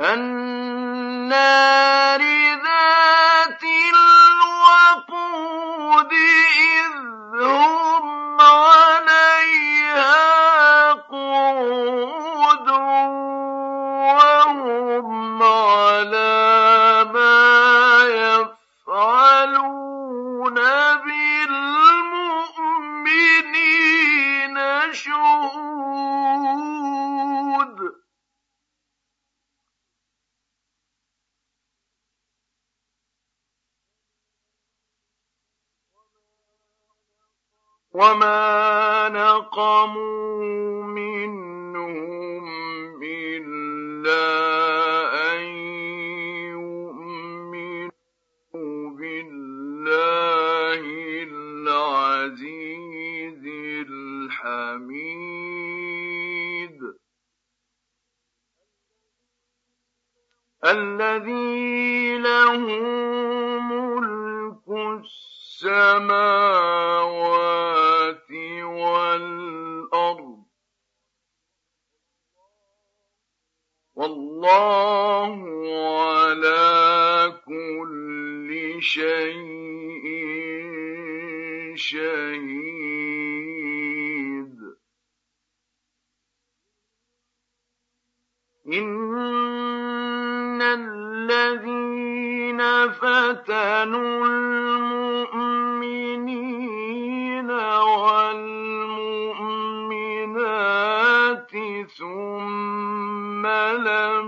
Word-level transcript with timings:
النار 0.00 1.77
وما 37.98 39.08
نقموا 39.08 40.82
منهم 40.82 42.44
إلا 43.02 44.26
أن 45.34 45.42
يؤمنوا 46.54 47.90
بالله 48.98 50.82
العزيز 51.66 52.62
الحميد 53.90 55.18
الذي 60.64 62.18
له 62.18 62.58
ملك 63.58 64.68
السماوات 65.58 66.28
والأرض 69.18 70.38
والله 73.94 75.34
على 75.98 76.62
كل 77.46 78.76
شيء 78.82 80.06
شهيد. 81.76 82.98
إن 88.72 90.62
الذين 90.62 91.80
فتنوا 92.90 94.26
المؤمنين 94.26 95.37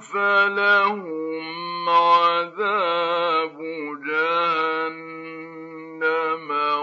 فلهم 0.00 1.88
عذاب 1.88 3.58
جهنم 4.06 5.30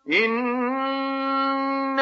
إنه 0.09 1.97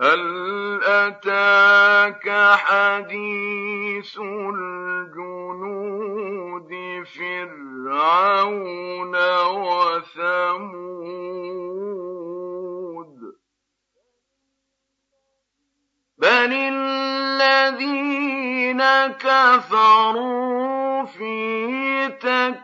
هل 0.00 0.80
أتاك 0.84 2.28
حديث 2.56 4.18
الجنود 4.54 5.50
فرعون 7.16 9.14
وثمود؟ 9.44 10.80
بل 16.18 16.52
الذين 16.52 18.02
كفروا 19.20 21.04
في 21.04 22.08
تك 22.08 22.59